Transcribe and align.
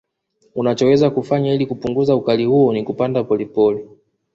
Unachoweza 0.55 1.09
kufanya 1.09 1.53
ili 1.53 1.65
kupunguza 1.65 2.15
ukali 2.15 2.45
huo 2.45 2.73
ni 2.73 2.83
kupanda 2.83 3.23
pole 3.23 3.45
pole 3.45 3.87